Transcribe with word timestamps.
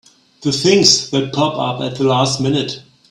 The 0.41 0.51
things 0.51 1.11
that 1.11 1.31
pop 1.31 1.59
up 1.59 1.79
at 1.81 1.99
the 1.99 2.03
last 2.05 2.41
minute! 2.41 2.81